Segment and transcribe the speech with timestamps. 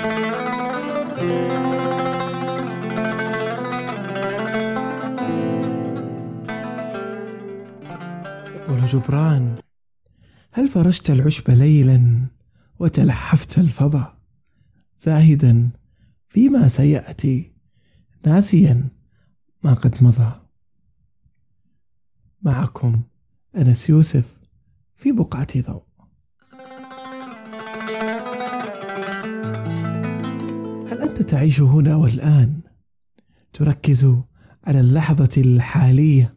[0.00, 0.10] يقول
[8.86, 9.58] جبران
[10.52, 12.26] هل فرشت العشب ليلا
[12.78, 14.18] وتلحفت الفضا
[14.98, 15.70] زاهدا
[16.28, 17.52] فيما سيأتي
[18.26, 18.88] ناسيا
[19.64, 20.32] ما قد مضى.
[22.42, 23.02] معكم
[23.56, 24.38] أنس يوسف
[24.96, 25.89] في بقعة ضوء.
[31.22, 32.60] تعيش هنا والآن؟
[33.52, 34.14] تركز
[34.64, 36.34] على اللحظة الحالية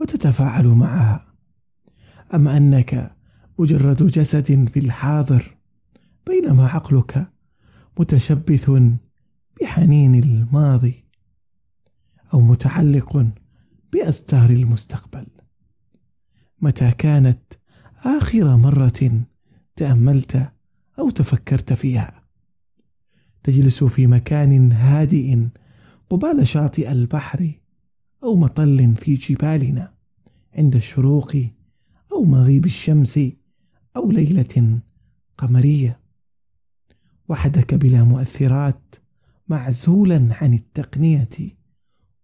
[0.00, 1.26] وتتفاعل معها.
[2.34, 3.16] أم أنك
[3.58, 5.56] مجرد جسد في الحاضر؟
[6.26, 7.28] بينما عقلك
[7.98, 8.70] متشبث
[9.60, 11.04] بحنين الماضي
[12.34, 13.26] أو متعلق
[13.92, 15.26] بأستار المستقبل.
[16.60, 17.52] متى كانت
[18.04, 19.22] آخر مرة
[19.76, 20.52] تأملت
[20.98, 22.17] أو تفكرت فيها؟
[23.42, 25.38] تجلس في مكان هادئ
[26.10, 27.52] قبال شاطئ البحر
[28.22, 29.94] أو مطل في جبالنا
[30.54, 31.36] عند الشروق
[32.12, 33.20] أو مغيب الشمس
[33.96, 34.80] أو ليلة
[35.38, 36.00] قمرية.
[37.28, 38.94] وحدك بلا مؤثرات
[39.48, 41.28] معزولا عن التقنية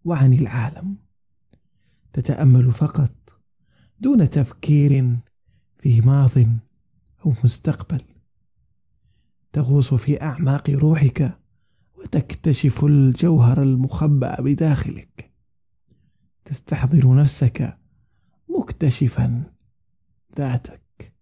[0.04, 0.96] وعن العالم.
[2.12, 3.40] تتأمل فقط
[4.00, 5.16] دون تفكير
[5.78, 6.38] في ماض
[7.26, 8.13] أو مستقبل.
[9.54, 11.38] تغوص في أعماق روحك
[11.98, 15.30] وتكتشف الجوهر المخبأ بداخلك.
[16.44, 17.78] تستحضر نفسك
[18.48, 19.42] مكتشفا
[20.38, 21.12] ذاتك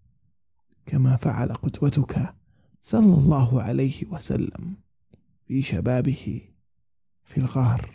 [0.86, 2.34] كما فعل قدوتك
[2.80, 4.76] صلى الله عليه وسلم
[5.46, 6.40] في شبابه
[7.24, 7.90] في الغار.